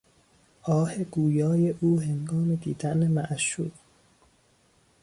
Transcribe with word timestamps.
آه 0.67 1.03
گویای 1.03 1.69
او 1.79 1.99
هنگام 2.01 2.55
دیدن 2.55 3.07
معشوق 3.07 3.71